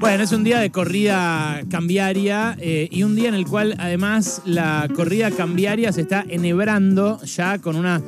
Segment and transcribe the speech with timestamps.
[0.00, 4.40] Bueno, es un día de corrida cambiaria eh, y un día en el cual además
[4.46, 8.00] la corrida cambiaria se está enhebrando ya con una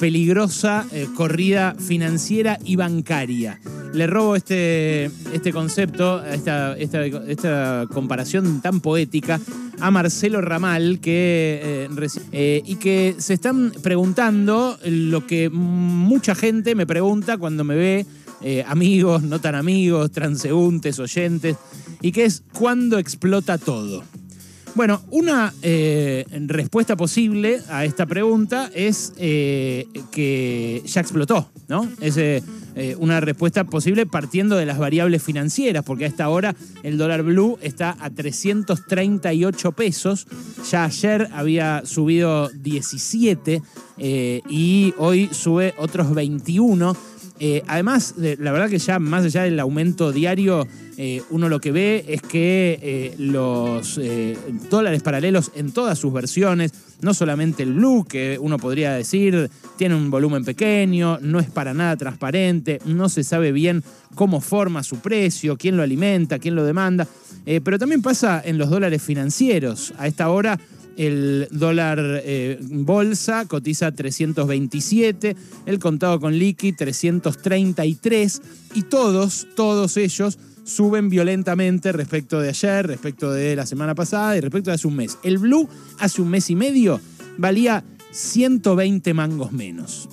[0.00, 3.60] peligrosa eh, corrida financiera y bancaria.
[3.92, 9.38] Le robo este, este concepto, esta, esta, comparación tan poética
[9.80, 11.88] a Marcelo Ramal que,
[12.32, 18.06] eh, y que se están preguntando lo que mucha gente me pregunta cuando me ve,
[18.46, 21.56] eh, amigos, no tan amigos, transeúntes, oyentes,
[22.02, 24.04] y que es ¿cuándo explota todo?
[24.74, 31.88] Bueno, una eh, respuesta posible a esta pregunta es eh, que ya explotó, ¿no?
[32.02, 32.18] Es
[32.98, 37.56] una respuesta posible partiendo de las variables financieras, porque a esta hora el dólar blue
[37.62, 40.26] está a 338 pesos.
[40.70, 43.62] Ya ayer había subido 17
[43.96, 46.96] eh, y hoy sube otros 21.
[47.40, 51.60] Eh, además, de- la verdad que ya más allá del aumento diario, eh, uno lo
[51.60, 54.00] que ve es que eh, los
[54.70, 59.96] dólares paralelos en todas sus versiones, no solamente el blue, que uno podría decir tiene
[59.96, 63.82] un volumen pequeño, no es para nada transparente, no se sabe bien
[64.14, 67.08] cómo forma su precio, quién lo alimenta, quién lo demanda,
[67.64, 69.92] pero también pasa en los dólares financieros.
[69.98, 70.58] A esta hora
[70.96, 78.42] el dólar eh, bolsa cotiza 327, el contado con liqui 333
[78.74, 84.40] y todos, todos ellos suben violentamente respecto de ayer, respecto de la semana pasada y
[84.40, 85.18] respecto de hace un mes.
[85.22, 87.00] El blue hace un mes y medio
[87.36, 90.08] valía 120 mangos menos.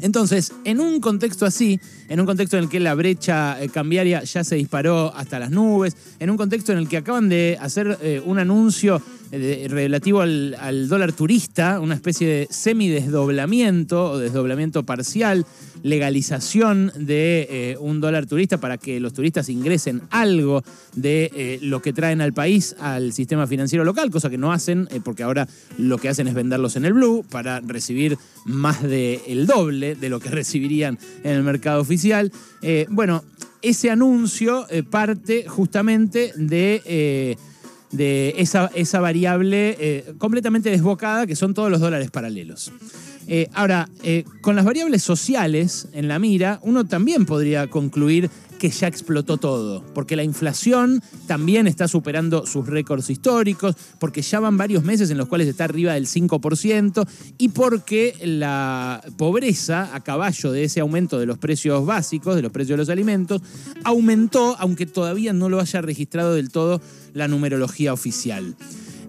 [0.00, 4.24] Entonces, en un contexto así, en un contexto en el que la brecha eh, cambiaria
[4.24, 7.98] ya se disparó hasta las nubes, en un contexto en el que acaban de hacer
[8.02, 9.00] eh, un anuncio
[9.34, 15.46] eh, relativo al, dólar turista, una especie de semidesdoblamiento o desdoblamiento parcial,
[15.82, 20.62] legalización de eh, un dólar turista para que los turistas ingresen algo
[20.94, 24.86] de eh, lo que traen al país al sistema financiero local, cosa que no hacen,
[25.02, 29.94] porque ahora lo que hacen es venderlos en el blue para recibir más del doble
[29.94, 32.30] de lo que recibirían en el mercado oficial.
[32.90, 33.24] Bueno,
[33.62, 37.38] ese anuncio parte justamente de...
[37.92, 42.72] de esa, esa variable eh, completamente desbocada que son todos los dólares paralelos.
[43.26, 48.30] Eh, ahora, eh, con las variables sociales en la mira, uno también podría concluir
[48.62, 54.38] que ya explotó todo, porque la inflación también está superando sus récords históricos, porque ya
[54.38, 57.04] van varios meses en los cuales está arriba del 5%,
[57.38, 62.52] y porque la pobreza, a caballo de ese aumento de los precios básicos, de los
[62.52, 63.42] precios de los alimentos,
[63.82, 66.80] aumentó, aunque todavía no lo haya registrado del todo
[67.14, 68.54] la numerología oficial.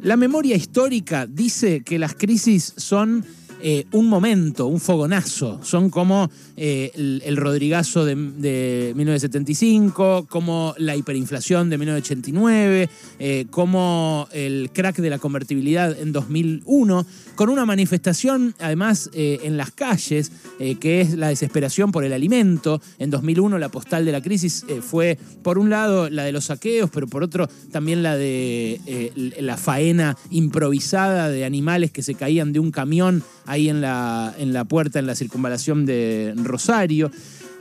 [0.02, 3.24] La memoria histórica dice que las crisis son
[3.66, 5.60] eh, un momento, un fogonazo.
[5.64, 13.46] Son como eh, el, el Rodrigazo de, de 1975, como la hiperinflación de 1989, eh,
[13.50, 17.06] como el crack de la convertibilidad en 2001,
[17.36, 20.32] con una manifestación además eh, en las calles,
[20.80, 22.82] que es la desesperación por el alimento.
[23.00, 26.90] En 2001 la postal de la crisis fue, por un lado, la de los saqueos,
[26.94, 32.60] pero por otro también la de la faena improvisada de animales que se caían de
[32.60, 37.12] un camión ahí en la, en la puerta, en la circunvalación de Rosario.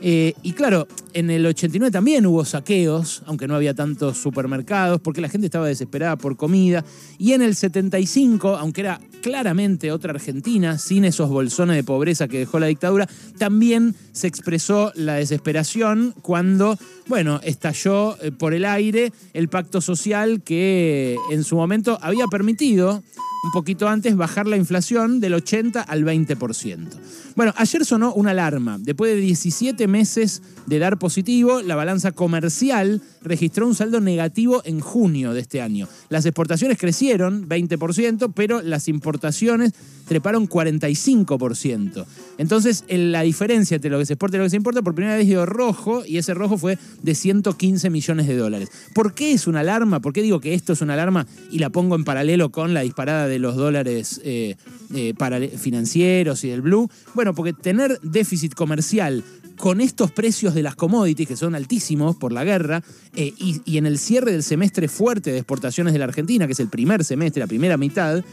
[0.05, 5.21] Eh, y claro, en el 89 también hubo saqueos, aunque no había tantos supermercados, porque
[5.21, 6.83] la gente estaba desesperada por comida.
[7.17, 12.39] Y en el 75, aunque era claramente otra Argentina, sin esos bolsones de pobreza que
[12.39, 13.07] dejó la dictadura,
[13.37, 16.77] también se expresó la desesperación cuando,
[17.07, 23.03] bueno, estalló eh, por el aire el pacto social que en su momento había permitido
[23.43, 26.87] un poquito antes bajar la inflación del 80 al 20%.
[27.35, 28.77] Bueno, ayer sonó una alarma.
[28.79, 34.79] Después de 17 meses de dar positivo, la balanza comercial registró un saldo negativo en
[34.79, 35.89] junio de este año.
[36.09, 39.73] Las exportaciones crecieron 20%, pero las importaciones
[40.07, 42.05] treparon 45%.
[42.37, 44.95] Entonces, en la diferencia entre lo que se exporta y lo que se importa, por
[44.95, 48.69] primera vez dio rojo, y ese rojo fue de 115 millones de dólares.
[48.93, 50.01] ¿Por qué es una alarma?
[50.01, 52.81] ¿Por qué digo que esto es una alarma y la pongo en paralelo con la
[52.81, 54.55] disparada de los dólares eh,
[54.93, 55.13] eh,
[55.57, 56.89] financieros y del blue?
[57.13, 59.23] Bueno, porque tener déficit comercial
[59.57, 62.83] con estos precios de las commodities, que son altísimos por la guerra,
[63.15, 66.59] eh, y en el cierre del semestre fuerte de exportaciones de la Argentina, que es
[66.59, 68.23] el primer semestre, la primera mitad,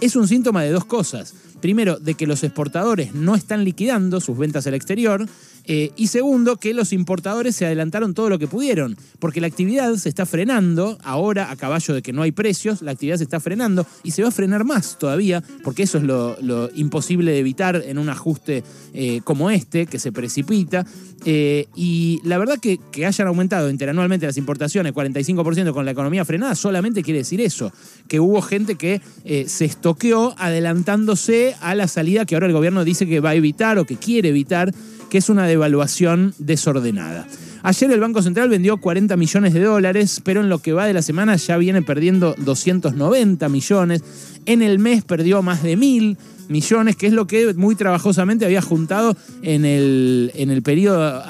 [0.00, 1.34] es un síntoma de dos cosas.
[1.60, 5.26] Primero, de que los exportadores no están liquidando sus ventas al exterior,
[5.64, 9.94] Eh, y segundo, que los importadores se adelantaron todo lo que pudieron, porque la actividad
[9.96, 13.40] se está frenando, ahora a caballo de que no hay precios, la actividad se está
[13.40, 16.38] frenando y se va a frenar más todavía, porque eso es lo,
[16.74, 18.64] imposible de evitar en un ajuste
[18.94, 20.86] eh, como este, que se precipita.
[21.26, 26.24] Eh, y la verdad que, que hayan aumentado interanualmente las importaciones 45% con la economía
[26.24, 27.72] frenada, solamente quiere decir eso,
[28.08, 29.00] que hubo gente que
[29.46, 33.78] se estoqueó adelantándose a la salida que ahora el gobierno dice que va a evitar
[33.78, 34.72] o que quiere evitar
[35.10, 37.26] que es una devaluación desordenada.
[37.62, 40.94] Ayer el Banco Central vendió 40 millones de dólares, pero en lo que va de
[40.94, 44.02] la semana ya viene perdiendo 290 millones.
[44.46, 46.16] En el mes perdió más de mil
[46.48, 51.22] millones, que es lo que muy trabajosamente había juntado en el, en el periodo,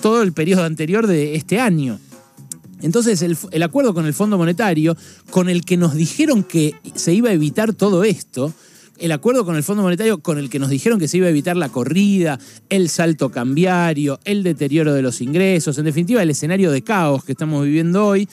[0.00, 1.98] todo el periodo anterior de este año.
[2.80, 4.96] Entonces el, el, acuerdo con el Fondo Monetario,
[5.30, 8.54] con el que nos dijeron que se iba a evitar todo esto,
[8.98, 11.30] el acuerdo con el Fondo Monetario con el que nos dijeron que se iba a
[11.30, 16.70] evitar la corrida, el salto cambiario, el deterioro de los ingresos, en definitiva el escenario
[16.70, 18.28] de caos que estamos viviendo hoy,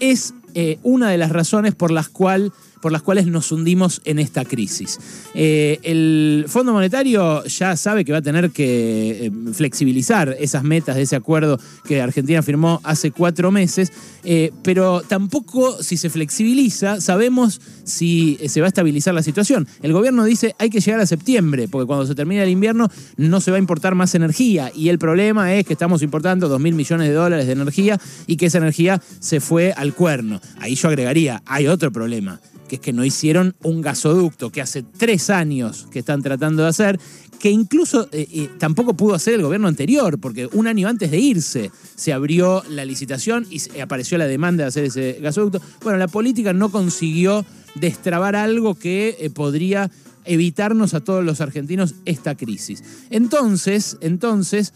[0.00, 4.18] es eh, una de las razones por las cuales por las cuales nos hundimos en
[4.18, 4.98] esta crisis.
[5.34, 10.96] Eh, el Fondo Monetario ya sabe que va a tener que eh, flexibilizar esas metas
[10.96, 13.92] de ese acuerdo que Argentina firmó hace cuatro meses,
[14.24, 19.66] eh, pero tampoco si se flexibiliza sabemos si se va a estabilizar la situación.
[19.82, 23.40] El gobierno dice hay que llegar a septiembre, porque cuando se termine el invierno no
[23.40, 26.74] se va a importar más energía y el problema es que estamos importando 2 mil
[26.74, 30.40] millones de dólares de energía y que esa energía se fue al cuerno.
[30.58, 34.84] Ahí yo agregaría, hay otro problema que es que no hicieron un gasoducto que hace
[34.84, 37.00] tres años que están tratando de hacer,
[37.40, 41.18] que incluso eh, eh, tampoco pudo hacer el gobierno anterior, porque un año antes de
[41.18, 45.60] irse se abrió la licitación y apareció la demanda de hacer ese gasoducto.
[45.82, 47.44] Bueno, la política no consiguió
[47.74, 49.90] destrabar algo que eh, podría
[50.24, 52.84] evitarnos a todos los argentinos esta crisis.
[53.10, 54.74] Entonces, entonces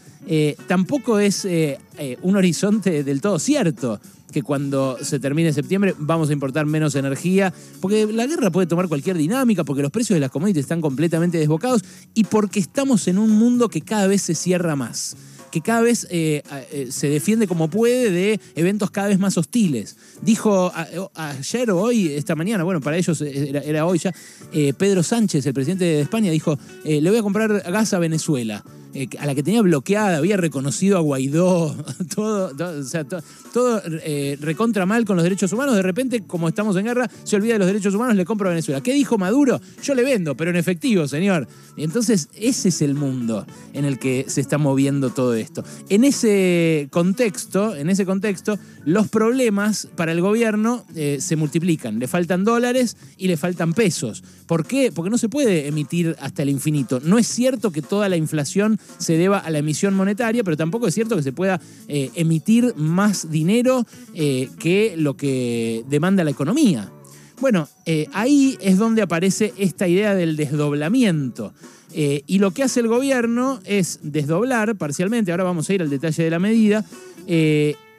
[0.67, 1.47] tampoco es
[2.23, 4.01] un horizonte del todo cierto
[4.35, 8.89] que cuando se termine septiembre vamos a importar menos energía, porque la guerra puede tomar
[8.89, 13.17] cualquier dinámica, porque los precios de las commodities están completamente desbocados y porque estamos en
[13.17, 15.15] un mundo que cada vez se cierra más
[15.51, 16.43] que cada vez eh,
[16.73, 19.95] eh, se defiende como puede de eventos cada vez más hostiles.
[20.21, 20.69] Dijo
[21.13, 24.13] ayer o hoy, esta mañana, bueno, para ellos era, hoy ya,
[24.51, 28.65] eh, Pedro Sánchez, el presidente de España, dijo, le voy a comprar gas a Venezuela.
[28.95, 31.75] Eh, a la que tenía bloqueada, había reconocido a Guaidó,
[32.15, 36.47] todo, todo, o sea, todo eh, recontra mal con los derechos humanos, de repente, como
[36.47, 38.81] estamos en guerra, se olvida de los derechos humanos, le compro a Venezuela.
[38.81, 39.59] ¿Qué dijo Maduro?
[39.83, 41.45] Yo le vendo, pero en efectivo, señor.
[41.75, 45.65] Entonces, ese es el mundo en el que se está moviendo todo esto.
[45.89, 51.99] En ese contexto, en ese contexto, los problemas para el gobierno eh, se multiplican.
[51.99, 54.23] Le faltan dólares y le faltan pesos.
[54.47, 54.91] ¿Por qué?
[54.93, 57.01] Porque no se puede emitir hasta el infinito.
[57.03, 60.87] No es cierto que toda la inflación se deba a la emisión monetaria, pero tampoco
[60.87, 66.31] es cierto que se pueda eh, emitir más dinero eh, que lo que demanda la
[66.31, 66.91] economía.
[67.39, 71.53] Bueno, eh, ahí es donde aparece esta idea del desdoblamiento.
[71.93, 76.23] y lo que hace el gobierno es desdoblar parcialmente, ahora vamos a ir al detalle
[76.23, 76.83] de la medida,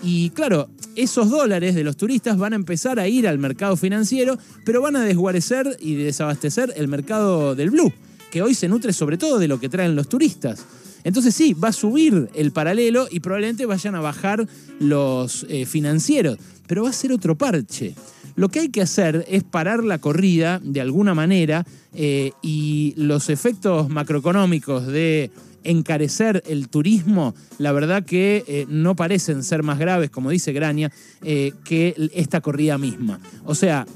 [0.02, 4.38] y claro, esos dólares de los turistas van a empezar a ir al mercado financiero,
[4.66, 7.90] pero van a desguarecer y desabastecer el mercado del blue
[8.30, 10.64] que hoy se nutre sobre todo de lo que traen los turistas.
[11.06, 14.44] Entonces sí, va a subir el paralelo y probablemente vayan a bajar
[14.80, 16.36] los eh, financieros,
[16.66, 17.94] pero va a ser otro parche.
[18.34, 21.64] Lo que hay que hacer es parar la corrida de alguna manera
[21.94, 25.30] eh, y los efectos macroeconómicos de
[25.62, 30.90] encarecer el turismo, la verdad que eh, no parecen ser más graves, como dice Graña,
[31.22, 33.20] que esta corrida misma.
[33.44, 33.86] O sea,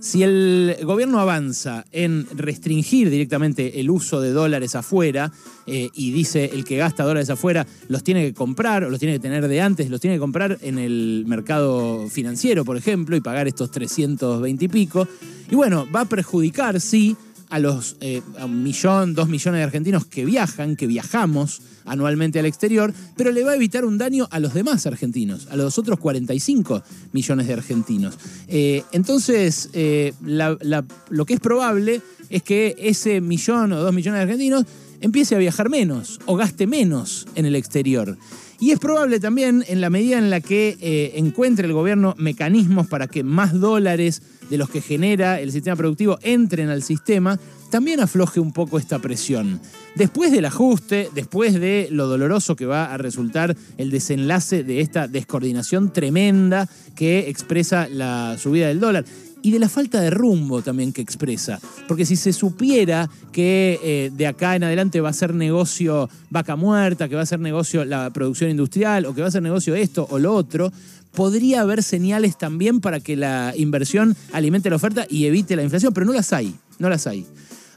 [0.00, 5.32] si el gobierno avanza en restringir directamente el uso de dólares afuera
[5.66, 9.14] eh, y dice el que gasta dólares afuera los tiene que comprar o los tiene
[9.14, 13.20] que tener de antes, los tiene que comprar en el mercado financiero, por ejemplo, y
[13.20, 15.08] pagar estos 320 y pico,
[15.50, 17.16] y bueno, va a perjudicar, sí,
[17.48, 22.46] a los eh, un millón, dos millones de argentinos que viajan, que viajamos anualmente al
[22.46, 25.98] exterior, pero le va a evitar un daño a los demás argentinos, a los otros
[25.98, 28.18] 45 millones de argentinos.
[28.48, 34.22] Eh, entonces, eh, lo que es probable es que ese millón o dos millones de
[34.22, 34.64] argentinos
[35.00, 38.18] empiece a viajar menos o gaste menos en el exterior.
[38.58, 42.86] Y es probable también, en la medida en la que eh, encuentre el gobierno mecanismos
[42.86, 47.38] para que más dólares de los que genera el sistema productivo entren al sistema,
[47.70, 49.60] también afloje un poco esta presión.
[49.94, 55.08] Después del ajuste, después de lo doloroso que va a resultar el desenlace de esta
[55.08, 59.04] descoordinación tremenda que expresa la subida del dólar,
[59.46, 61.60] y de la falta de rumbo también que expresa.
[61.86, 66.56] Porque si se supiera que eh, de acá en adelante va a ser negocio vaca
[66.56, 69.76] muerta, que va a ser negocio la producción industrial, o que va a ser negocio
[69.76, 70.72] esto o lo otro,
[71.12, 75.94] podría haber señales también para que la inversión alimente la oferta y evite la inflación,
[75.94, 77.24] pero no las hay, no las hay.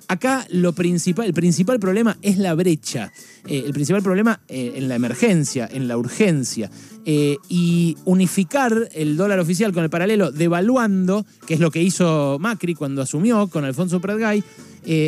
[0.10, 3.14] Acá lo principal, el principal problema es la brecha.
[3.46, 6.72] Eh, el principal problema eh, en la emergencia, en la urgencia.
[7.06, 12.38] Eh, y unificar el dólar oficial con el paralelo, devaluando, que es lo que hizo
[12.40, 14.44] Macri cuando asumió con Alfonso Pratgay,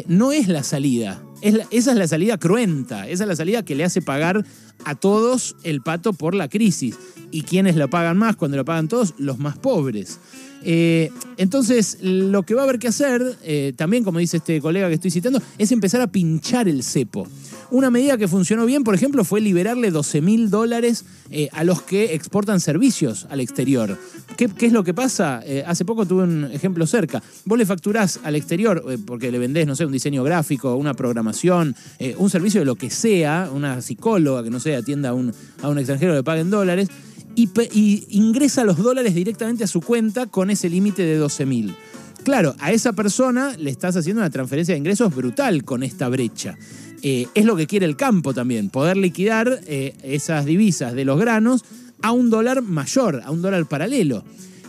[0.05, 1.19] no es la salida.
[1.41, 4.45] Esa es la salida cruenta, esa es la salida que le hace pagar
[4.85, 6.95] a todos el pato por la crisis.
[7.31, 9.13] ¿Y quiénes lo pagan más cuando lo pagan todos?
[9.17, 10.19] Los más pobres.
[10.63, 14.87] Eh, entonces, lo que va a haber que hacer, eh, también como dice este colega
[14.89, 17.27] que estoy citando, es empezar a pinchar el cepo.
[17.71, 21.81] Una medida que funcionó bien, por ejemplo, fue liberarle 12 mil dólares eh, a los
[21.81, 23.97] que exportan servicios al exterior.
[24.37, 25.41] ¿Qué, es lo que pasa?
[25.65, 27.21] hace poco tuve un ejemplo cerca.
[27.45, 31.75] Vos le facturás al exterior porque le vendés, no sé, un diseño gráfico, una programación,
[32.17, 35.69] un servicio de lo que sea, una psicóloga que no sé, atienda a un, a
[35.69, 36.89] un extranjero le paguen dólares
[37.35, 41.75] y, ingresa los dólares directamente a su cuenta con ese límite de 12 mil.
[42.23, 46.55] Claro, a esa persona le estás haciendo una transferencia de ingresos brutal con esta brecha.
[47.03, 51.19] Eh, es lo que quiere el campo también, poder liquidar eh, esas divisas de los
[51.19, 51.63] granos
[52.01, 54.23] a un dólar mayor, a un dólar paralelo.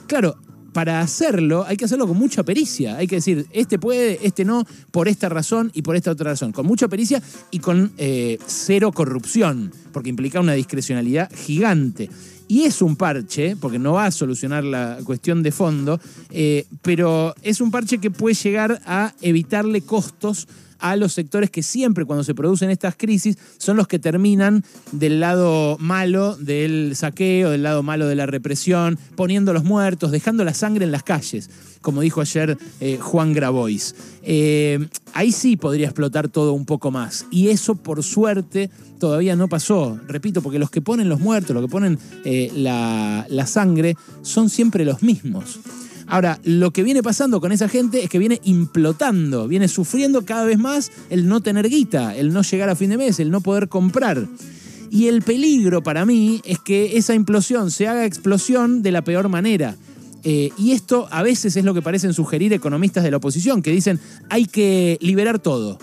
[0.06, 0.36] Claro,
[0.72, 2.96] para hacerlo hay que hacerlo con mucha pericia.
[2.96, 6.52] Hay que decir, este puede, este no, por esta razón y por esta otra razón.
[6.52, 12.08] Con mucha pericia y con eh, cero corrupción, porque implica una discrecionalidad gigante.
[12.48, 15.98] Y es un parche, porque no va a solucionar la cuestión de fondo,
[16.82, 20.48] pero es un parche que puede llegar a evitarle costos
[20.82, 25.20] a los sectores que siempre cuando se producen estas crisis son los que terminan del
[25.20, 30.52] lado malo del saqueo, del lado malo de la represión, poniendo los muertos, dejando la
[30.52, 31.48] sangre en las calles,
[31.80, 33.94] como dijo ayer eh, Juan Grabois.
[34.22, 37.26] Eh, ahí sí podría explotar todo un poco más.
[37.30, 39.98] Y eso, por suerte, todavía no pasó.
[40.08, 44.50] Repito, porque los que ponen los muertos, los que ponen eh, la, la sangre, son
[44.50, 45.60] siempre los mismos.
[46.06, 50.44] Ahora, lo que viene pasando con esa gente es que viene implotando, viene sufriendo cada
[50.44, 53.40] vez más el no tener guita, el no llegar a fin de mes, el no
[53.40, 54.26] poder comprar.
[54.90, 59.28] Y el peligro para mí es que esa implosión se haga explosión de la peor
[59.28, 59.76] manera.
[60.24, 63.72] Eh, y esto a veces es lo que parecen sugerir economistas de la oposición, que
[63.72, 65.78] dicen hay que liberar todo.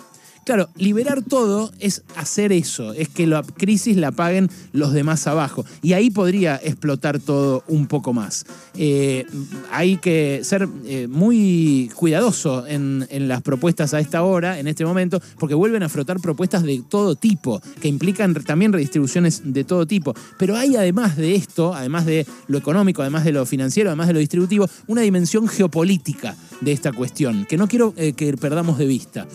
[0.50, 5.64] Claro, liberar todo es hacer eso, es que la crisis la paguen los demás abajo.
[5.84, 8.48] Y ahí podría explotar todo un poco más.
[8.74, 9.28] Eh,
[9.72, 15.22] hay que ser eh, muy cuidadoso en, las propuestas a esta hora, en este momento,
[15.38, 20.16] porque vuelven a frotar propuestas de todo tipo, que implican también redistribuciones de todo tipo.
[20.40, 24.14] Pero hay además de esto, además de lo económico, además de lo financiero, además de
[24.14, 28.88] lo distributivo, una dimensión geopolítica de esta cuestión, que no quiero eh, que perdamos de
[28.88, 29.28] vista.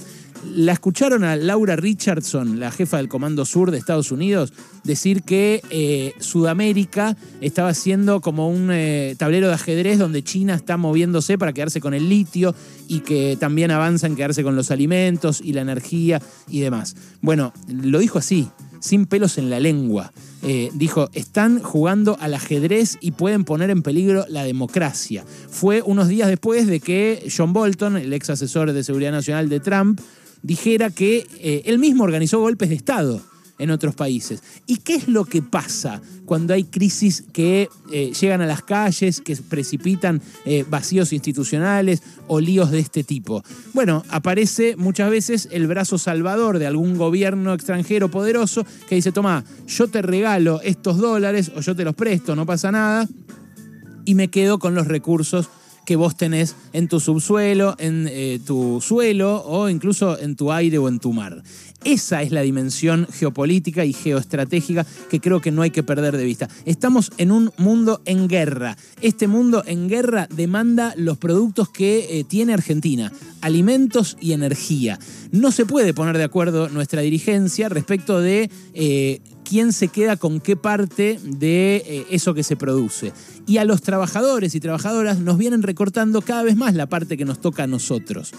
[0.53, 4.53] La escucharon a Laura Richardson, la jefa del Comando Sur de Estados Unidos,
[4.85, 10.77] decir que eh, Sudamérica estaba siendo como un eh, tablero de ajedrez donde China está
[10.77, 12.55] moviéndose para quedarse con el litio
[12.89, 16.95] y que también avanza en quedarse con los alimentos y la energía y demás.
[17.21, 18.49] Bueno, lo dijo así,
[18.81, 20.13] sin pelos en la lengua.
[20.43, 25.25] Eh, dijo, están jugando al ajedrez y pueden poner en peligro la democracia.
[25.49, 29.61] Fue unos días después de que John Bolton, el ex asesor de seguridad nacional de
[29.61, 30.01] Trump,
[30.45, 33.21] dijera que eh, él mismo organizó golpes de Estado
[33.59, 34.43] en otros países.
[34.67, 39.21] ¿Y qué es lo que pasa cuando hay crisis que eh, llegan a las calles,
[39.21, 43.43] que precipitan eh, vacíos institucionales o líos de este tipo?
[43.73, 49.45] Bueno, aparece muchas veces el brazo salvador de algún gobierno extranjero poderoso que dice, toma,
[49.67, 53.09] yo te regalo estos dólares o yo te los presto, no pasa nada,
[54.05, 55.49] y me quedo con los recursos
[55.85, 60.79] que vos tenés en tu subsuelo, en eh, tu suelo o incluso en tu aire
[60.79, 61.43] o en tu mar.
[61.85, 66.25] Esa es la dimensión geopolítica y geoestratégica que creo que no hay que perder de
[66.25, 66.49] vista.
[66.65, 68.79] Estamos en un mundo en guerra.
[69.03, 73.13] Este mundo en guerra demanda los productos que eh, tiene Argentina,
[73.45, 74.99] alimentos y energía.
[75.31, 80.41] No se puede poner de acuerdo nuestra dirigencia respecto de eh, quién se queda con
[80.41, 83.13] qué parte de eh, eso que se produce.
[83.47, 87.27] Y a los trabajadores y trabajadoras nos vienen recortando cada vez más la parte que
[87.27, 88.33] nos toca a nosotros.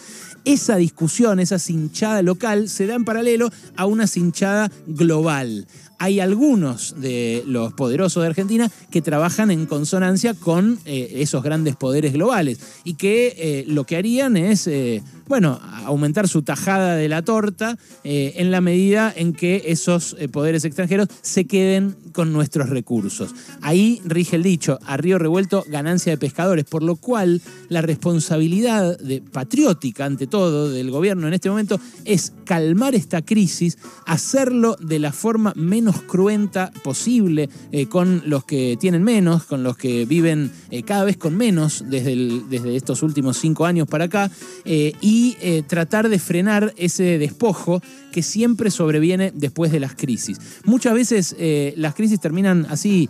[0.43, 5.67] Esa discusión, esa cinchada local, se da en paralelo a una cinchada global.
[5.97, 11.75] Hay algunos de los poderosos de Argentina que trabajan en consonancia con eh, esos grandes
[11.75, 17.09] poderes globales y que eh, lo que harían es, eh, bueno, aumentar su tajada de
[17.09, 23.33] la torta en la medida en que esos poderes extranjeros se queden con nuestros recursos.
[23.61, 28.97] Ahí rige el dicho, a río revuelto, ganancia de pescadores, por lo cual la responsabilidad
[29.31, 35.11] patriótica ante todo del gobierno en este momento es calmar esta crisis, hacerlo de la
[35.11, 40.83] forma menos cruenta posible eh, con los que tienen menos, con los que viven eh,
[40.83, 42.15] cada vez con menos desde,
[42.49, 44.31] desde, estos últimos cinco años para acá,
[44.63, 47.81] eh, y tratar de frenar ese despojo
[48.15, 50.39] que siempre sobreviene después de las crisis.
[50.63, 51.35] Muchas veces
[51.75, 53.09] las crisis terminan así,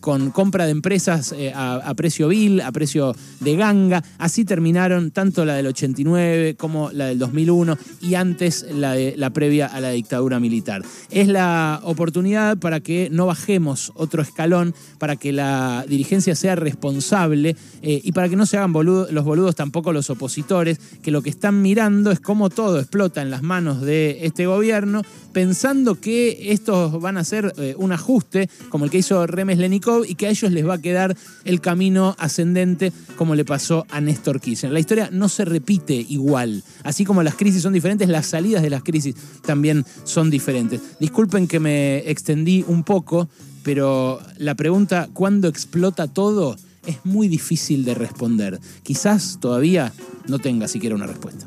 [0.00, 5.56] con compra de empresas a, precio vil, a precio de ganga, así terminaron tanto la
[5.56, 10.40] del 89 como la del 2001 y antes la, de, la previa a la dictadura
[10.40, 10.82] militar.
[11.10, 17.56] Es la oportunidad para que no bajemos otro escalón, para que la dirigencia sea responsable
[17.82, 21.30] eh, y para que no se hagan los boludos tampoco los opositores, que lo que
[21.30, 27.00] están mirando es cómo todo explota en las manos de este gobierno, pensando que estos
[27.00, 30.30] van a ser eh, un ajuste como el que hizo Remes Lenikov y que a
[30.30, 34.72] ellos les va a quedar el camino ascendente como le pasó a Néstor Kirchner.
[34.72, 36.62] La historia no se repite igual.
[36.82, 40.80] Así como las crisis son diferentes, las salidas de las crisis también son diferentes.
[40.98, 43.28] Disculpen que me extendí un poco,
[43.62, 46.56] pero la pregunta ¿cuándo explota todo?
[46.86, 48.58] es muy difícil de responder.
[48.82, 49.92] Quizás todavía
[50.26, 51.46] no tenga siquiera una respuesta.